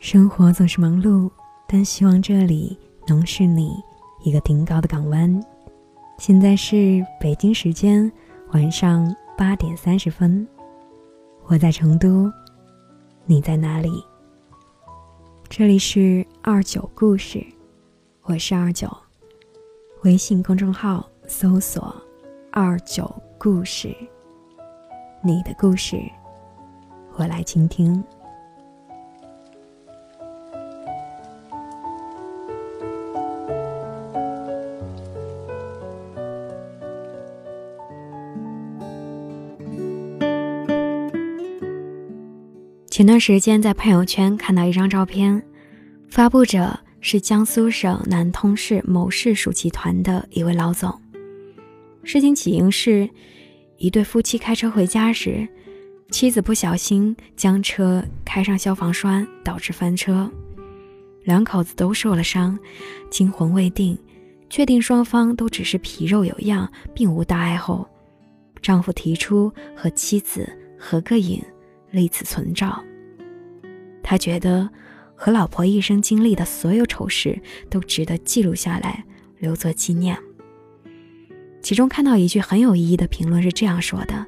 [0.00, 1.30] 生活总是忙碌，
[1.66, 2.78] 但希望这里
[3.08, 3.82] 能是你
[4.22, 5.44] 一个顶高的港湾。
[6.18, 8.10] 现在是北京时间
[8.52, 10.46] 晚上八点三十分，
[11.46, 12.30] 我在成都，
[13.24, 14.02] 你在哪里？
[15.48, 17.44] 这里是二九故事，
[18.22, 18.88] 我是二九，
[20.04, 21.94] 微信公众号搜索
[22.50, 23.94] “二九故事”，
[25.22, 26.00] 你的故事，
[27.18, 28.02] 我来倾听。
[42.88, 45.42] 前段时间在朋友圈看到一张照片，
[46.08, 50.98] 发布者是江苏省南通市某市属集团的一位老总。
[52.02, 53.10] 事情起因是，
[53.76, 55.46] 一对夫妻开车回家时，
[56.10, 60.30] 妻子不小心将车开上消防栓，导致翻车，
[61.24, 62.58] 两口子都受了伤，
[63.10, 63.98] 惊魂未定，
[64.48, 67.88] 确定双方都只是皮肉有恙，并无大碍后，
[68.62, 70.48] 丈夫提出和妻子
[70.78, 71.42] 合个影。
[71.92, 72.84] 立此存照。
[74.02, 74.68] 他觉得
[75.14, 79.02] 和老婆一生经历的所有丑事都值得记录下来，
[79.38, 80.18] 留作纪念。
[81.62, 84.26] 其中看到一句很有意义的评论是这样说的：“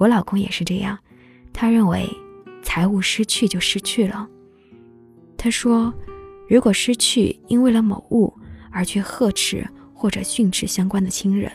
[0.00, 0.98] 我老公也是这样，
[1.52, 2.08] 他认为
[2.62, 4.26] 财物失去就失去了。
[5.36, 5.94] 他说，
[6.48, 8.34] 如果失去因为了某物
[8.72, 11.52] 而去呵斥或者训斥相关的亲人，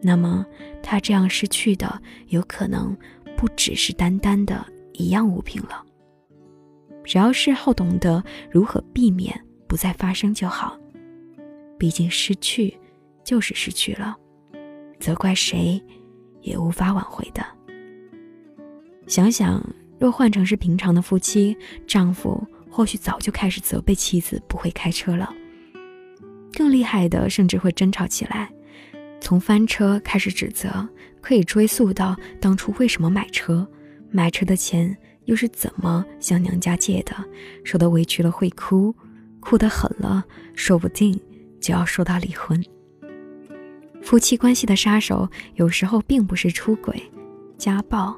[0.00, 0.46] 那么
[0.82, 2.96] 他这样失去的有可能。”
[3.34, 5.84] 不只是单单的一样物品了，
[7.02, 9.36] 只要事后懂得如何避免
[9.66, 10.78] 不再发生就好。
[11.76, 12.78] 毕竟失去
[13.24, 14.16] 就是失去了，
[15.00, 15.82] 责怪谁
[16.42, 17.44] 也无法挽回的。
[19.06, 19.64] 想想，
[19.98, 25.32] 若换成是平常的夫妻，丈夫或许早就开始责备妻子不会开车了，
[26.52, 28.50] 更厉害的甚至会争吵起来。
[29.20, 30.88] 从翻车开始指责，
[31.20, 33.66] 可以追溯到当初为什么买车，
[34.10, 34.96] 买车的钱
[35.26, 37.14] 又是怎么向娘家借的，
[37.64, 38.94] 受的委屈了会哭，
[39.40, 40.24] 哭得狠了，
[40.56, 41.20] 说不定
[41.60, 42.60] 就要说到离婚。
[44.02, 47.02] 夫妻关系的杀手有时候并不是出轨、
[47.56, 48.14] 家暴，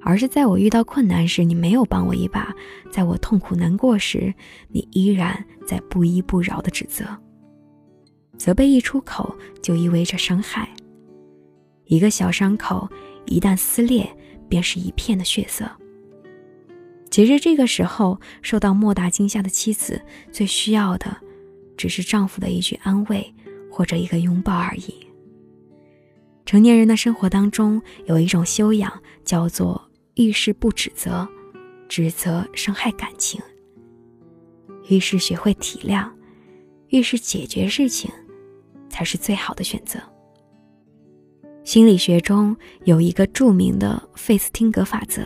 [0.00, 2.52] 而是在我遇到困难时你没有帮我一把，
[2.90, 4.34] 在我痛苦难过时
[4.68, 7.04] 你依然在不依不饶的指责。
[8.36, 10.68] 责备一出口就意味着伤害，
[11.84, 12.88] 一个小伤口
[13.26, 14.10] 一旦撕裂，
[14.48, 15.70] 便是一片的血色。
[17.10, 21.16] 其实这个时候受到莫大惊吓的妻子，最需要的
[21.76, 23.32] 只是丈夫的一句安慰
[23.70, 25.06] 或者一个拥抱而已。
[26.52, 28.92] 成年人的生活当中有一种修养，
[29.24, 29.82] 叫做
[30.16, 31.26] 遇事不指责，
[31.88, 33.40] 指责伤害感情。
[34.90, 36.06] 遇事学会体谅，
[36.88, 38.10] 遇事解决事情。
[38.90, 39.98] 才是最好的选择。
[41.64, 45.22] 心理学中有一个著名的费斯汀格法则：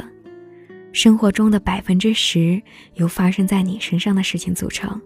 [0.93, 2.63] 生活中的百分之十
[2.95, 5.01] 由发生在你身上的事情组成，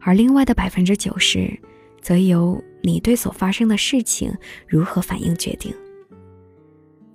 [0.00, 1.54] 而另外的百分之九十
[2.00, 4.32] 则由你对所发生的事情
[4.68, 5.74] 如何反应决定。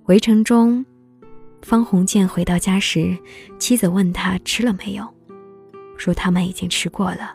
[0.06, 0.84] 围城中，
[1.62, 3.16] 方鸿渐回到家时，
[3.58, 5.06] 妻子问他吃了没有，
[5.96, 7.34] 说他们已经吃过了。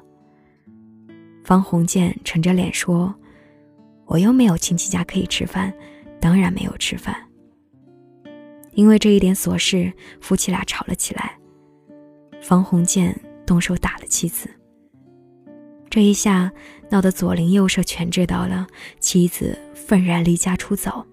[1.44, 3.16] 方鸿渐沉着脸说。
[4.08, 5.74] 我又没有亲戚家可以吃饭，
[6.22, 7.16] 当然没有吃饭。
[8.74, 9.92] 因为这一点琐事，
[10.22, 11.36] 夫妻俩吵了起来。
[12.40, 14.48] 方鸿渐动手打了妻子。
[15.96, 16.52] 这一下
[16.90, 18.68] 闹得左邻右舍全知道了，
[19.00, 21.06] 妻子愤然离家出走。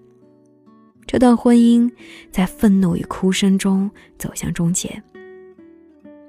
[1.07, 1.89] 这段婚姻
[2.29, 5.01] 在愤怒与哭声中走向终结。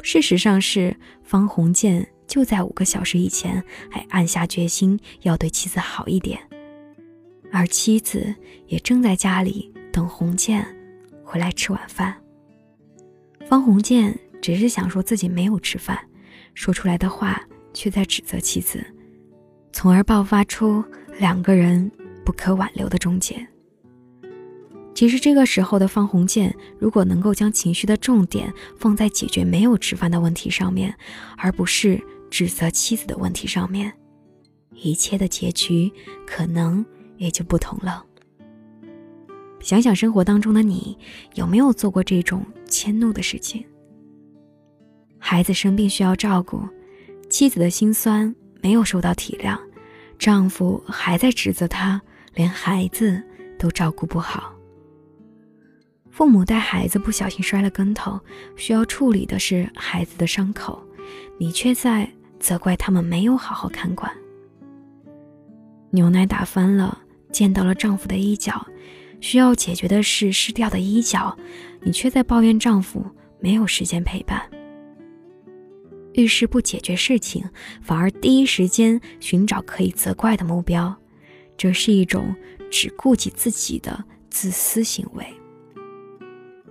[0.04, 3.60] 事实上是方鸿渐就在五个小时以前
[3.90, 6.38] 还暗下决心要对妻子好一点。
[7.50, 8.32] 而妻子
[8.68, 10.64] 也正在家里等鸿渐
[11.24, 12.14] 回来吃晚饭。
[13.48, 15.98] 方鸿渐只是想说自己没有吃饭，
[16.54, 17.42] 说出来的话
[17.74, 18.82] 却在指责妻子，
[19.72, 20.82] 从而爆发出
[21.18, 21.90] 两个人
[22.24, 23.46] 不可挽留的终结。
[24.94, 30.96] 其实这个时候的方鸿渐，如果能够将情绪的重点放在解决没有吃饭的问题上面，
[31.36, 33.92] 而不是指责妻子的问题上面，
[34.72, 35.92] 一切的结局
[36.26, 36.82] 可能。
[37.16, 38.04] 也就不同了。
[39.60, 40.98] 想想生活当中的你，
[41.36, 43.64] 有没有做过这种迁怒的事情？
[45.16, 46.60] 孩子生病需要照顾，
[47.34, 48.32] 妻子的心酸
[48.62, 49.58] 没有受到体谅，
[50.20, 52.00] 丈夫还在指责她
[52.32, 53.20] 连孩子
[53.58, 54.54] 都照顾不好。
[56.12, 58.20] 父母带孩子不小心摔了跟头，
[58.54, 60.80] 需要处理的是孩子的伤口，
[61.36, 62.08] 你却在
[62.38, 64.08] 责怪他们没有好好看管。
[65.90, 66.96] 牛奶打翻了，
[67.32, 68.64] 溅到了丈夫的衣角，
[69.20, 71.36] 需要解决的是湿掉的衣角，
[71.82, 73.04] 你却在抱怨丈夫
[73.40, 74.40] 没有时间陪伴。
[76.14, 77.44] 遇事不解决事情，
[77.82, 80.94] 反而第一时间寻找可以责怪的目标，
[81.56, 82.34] 这是一种
[82.70, 85.26] 只顾及自己的自私行为。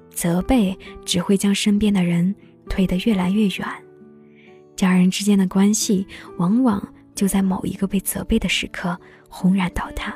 [0.10, 2.36] 责备只会将身边的人
[2.70, 3.68] 推得越来越远，
[4.76, 6.06] 家人之间的关系
[6.38, 8.98] 往往就在某一个被责备的时刻
[9.28, 10.16] 轰然倒塌。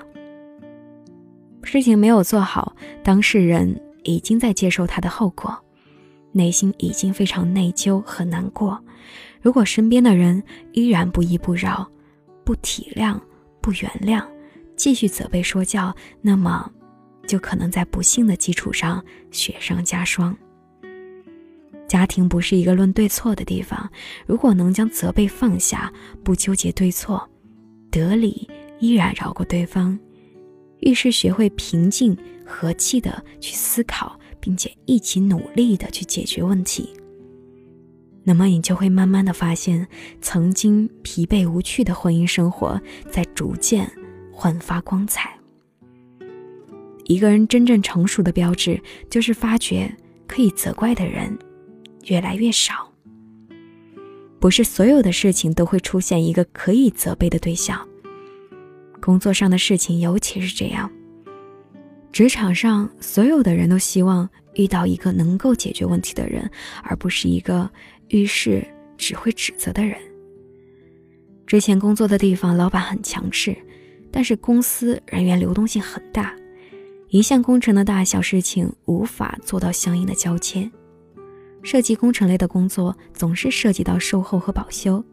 [1.64, 5.54] 事情没有做好，当事人已经在接受他的后果，
[6.38, 8.82] 内心已经非常内疚和难过。
[9.42, 10.42] 如果身边的人
[10.72, 11.86] 依然不依不饶、
[12.46, 13.20] 不体谅、
[13.60, 14.24] 不原谅，
[14.76, 16.72] 继续责备说教，那么。
[17.28, 20.34] 就可能在不幸的基础上雪上加霜。
[21.86, 23.92] 家庭不是一个论对错的地方，
[24.26, 25.92] 如果能将责备放下，
[26.24, 27.30] 不纠结对错，
[27.92, 28.50] 得理
[28.80, 30.00] 依然饶过对方，
[30.80, 34.18] 遇事学会平静和气的去思考，
[34.48, 36.90] 并且一起努力的去解决问题，
[38.24, 39.86] 那么你就会慢慢的发现，
[40.22, 42.80] 曾经疲惫无趣的婚姻生活
[43.12, 43.92] 在逐渐
[44.32, 45.38] 焕发光彩。
[47.04, 49.94] 一个人真正成熟的标志，就是发觉
[50.26, 51.38] 可以责怪的人
[52.06, 52.90] 越来越少。
[54.40, 57.86] 不是所有的事情都会出现一个可以责备的对象。
[59.02, 60.90] 工作上的事情尤其是这样。
[62.18, 66.50] 职场上所有的人都希望遇到一个能够解决问题的人，
[66.82, 67.70] 而不是一个
[68.08, 68.68] 遇事
[68.98, 69.96] 只会指责的人。
[71.46, 73.56] 之前工作的地方，老板很强势，
[74.12, 76.36] 但是公司人员流动性很大。
[77.10, 80.68] 一项工程的大小事情无法做到相应的交接，
[81.62, 85.06] 设计工程类的工作总是涉及到售后和保修，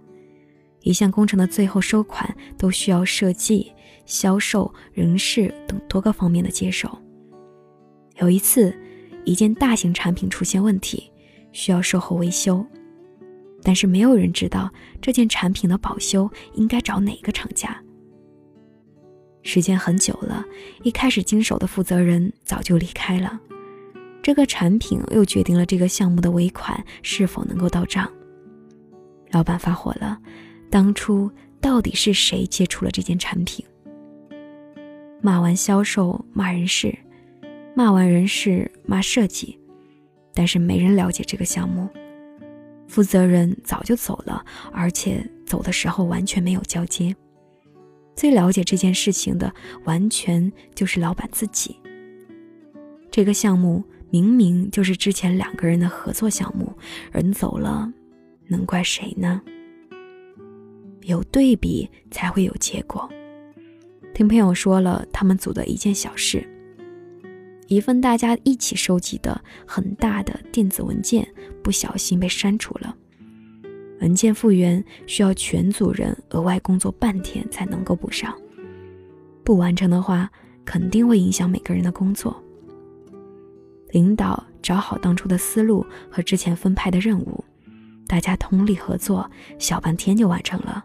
[0.81, 3.71] 一项工程的最后收款都需要设计、
[4.07, 6.99] 销售、人事等多个方面的接手。
[8.19, 8.75] 有一次，
[9.25, 11.11] 一件大型产品出现问题，
[11.53, 12.65] 需要售后维修，
[13.63, 14.71] 但是没有人知道
[15.01, 17.81] 这件产品的保修应该找哪个厂家。
[19.43, 20.45] 时间很久了，
[20.83, 23.39] 一开始经手的负责人早就离开了，
[24.23, 28.11] 这个产品又决定了这个项目的尾款是否能够到账。
[29.33, 30.19] 老板发火了，
[30.71, 31.31] 当初
[31.61, 33.65] 到底是谁接触了这件产品？
[35.25, 36.95] 骂完销售，骂人事，
[37.75, 39.59] 骂完人事，骂设计，
[40.35, 41.89] 但是没人了解这个项目，
[42.87, 47.17] 负责人早就走了，而且走的时候完全没有交接。
[48.15, 49.51] 最了解这件事情的，
[49.85, 51.75] 完全就是老板自己。
[53.11, 56.71] 这个项目明明就是之前两个人的合作项目，
[57.11, 57.91] 人走了，
[58.47, 59.41] 能怪谁呢？
[61.01, 63.09] 有对比才会有结果。
[64.15, 66.49] 听朋友说了，他们组的一件小事，
[67.67, 71.27] 一份大家一起收集的很大的电子文件，
[71.65, 72.97] 不小心被删除了。
[74.01, 78.33] 文件复原需要全组人额外工作半天才能够补上，
[79.43, 80.31] 不完成的话
[80.65, 82.41] 肯定会影响每个人的工作。
[83.91, 87.45] 领导找好当初的思路和之前分派的任务，
[88.07, 90.85] 大家通力合作，小半天就完成了。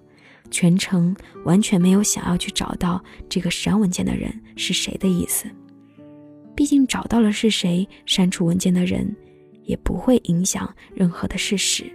[0.51, 1.15] 全程
[1.46, 5.46] 完全没有想要去找到这个删文件的人是谁的意思，
[6.56, 9.15] 毕竟找到了是谁删除文件的人，
[9.63, 11.86] 也不会影响任何的事实。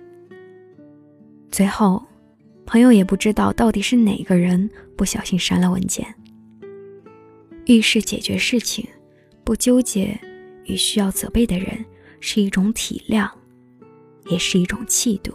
[1.51, 2.03] 最后，
[2.67, 6.07] 朋友也不知道到底是哪个人不小心删了文件。
[7.67, 8.87] 遇事解决事情，
[9.45, 10.19] 不纠结
[10.65, 11.85] 与需要责备的人，
[12.21, 13.31] 是一种体谅，
[14.27, 15.33] 也是一种气度。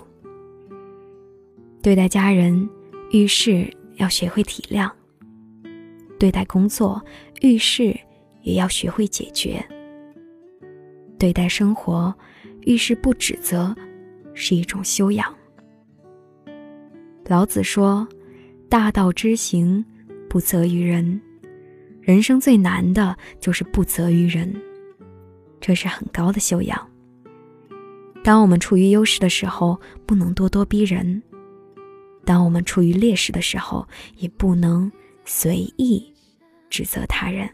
[1.81, 2.69] 对待家人，
[3.11, 4.89] 遇事要学会体谅；
[6.19, 7.03] 对待工作，
[7.41, 7.97] 遇事
[8.41, 9.59] 也要学会解决；
[11.17, 12.13] 对待生活，
[12.61, 13.75] 遇事不指责，
[14.33, 15.33] 是一种修养。
[17.25, 18.07] 老子说
[18.69, 19.83] ：“大道之行，
[20.29, 21.19] 不责于人。
[22.01, 24.55] 人生最难的就是不责于人，
[25.59, 26.87] 这是很高的修养。
[28.23, 31.21] 当我们处于优势的时候，不能咄咄逼人；
[32.25, 34.91] 当我们处于劣势的时候，也不能
[35.25, 36.13] 随意
[36.69, 37.49] 指责他人。”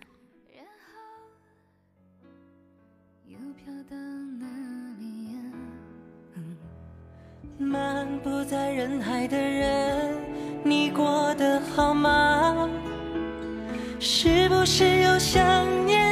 [7.57, 10.15] 漫步在人海的人，
[10.63, 12.69] 你过得好吗？
[14.00, 16.04] 是不是又想念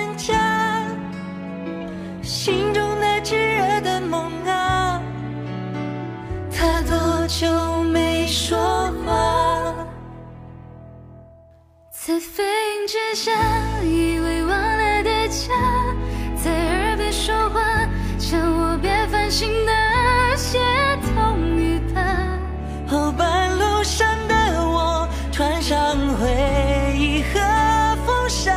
[13.15, 13.31] 下，
[13.83, 15.53] 以为忘了的家，
[16.43, 17.61] 在耳边说话，
[18.17, 20.59] 叫我别烦心那些
[21.13, 22.01] 痛与怕。
[22.87, 24.35] 后半路上的
[24.67, 27.39] 我，穿上回忆和
[28.05, 28.51] 风沙，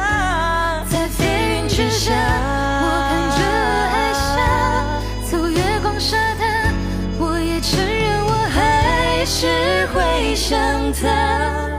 [0.88, 1.26] 在飞
[1.58, 2.14] 云之下，
[2.80, 3.38] 我看着
[3.92, 6.74] 海沙，走月光沙滩，
[7.18, 10.58] 我也承认我还是会想
[10.94, 11.75] 他。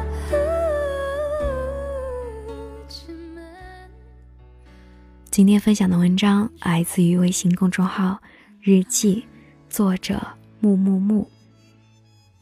[5.38, 8.20] 今天分享的文章来自于微信公众号
[8.60, 9.24] “日记”，
[9.70, 10.20] 作者
[10.60, 11.30] 木木木。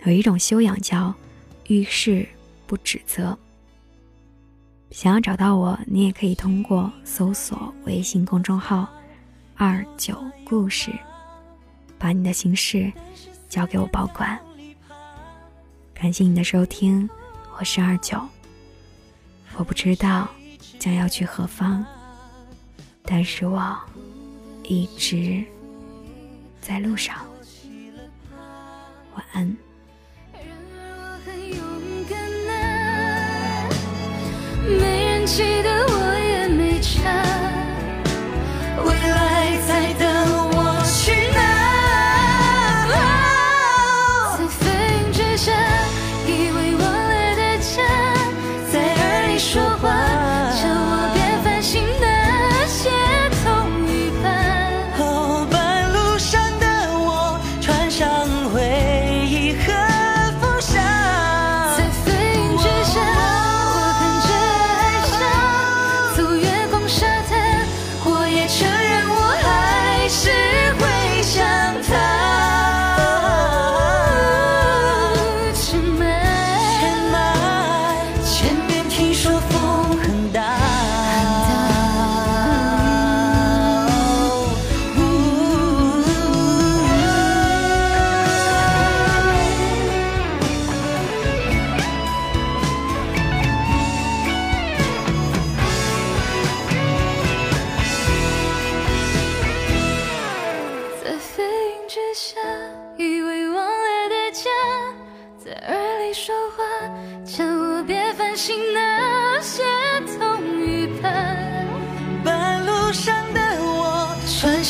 [0.06, 1.14] 有一种修养叫
[1.68, 2.26] 遇事
[2.66, 3.38] 不指责。
[4.92, 8.88] 想要找到我，你也可以通过搜索微信公众号
[9.58, 10.90] “二九故事”，
[12.00, 12.90] 把你的心事
[13.50, 14.40] 交给我保管。
[15.94, 17.10] 感谢你的收听，
[17.60, 18.18] 我是二九。
[19.58, 20.30] 我不知道
[20.80, 21.86] 将要去何方。
[23.08, 23.78] 但是我
[24.64, 25.44] 一直
[26.60, 27.16] 在路上，
[29.16, 29.56] 晚安。
[34.68, 35.85] 没人记得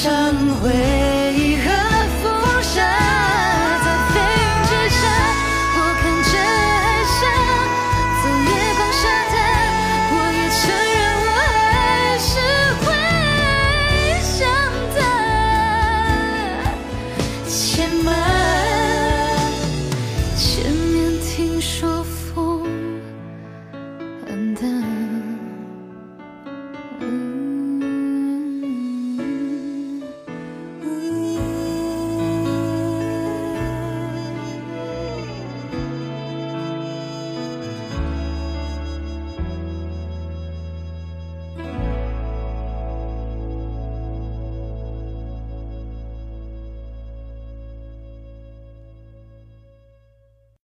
[0.05, 1.14] 忏悔。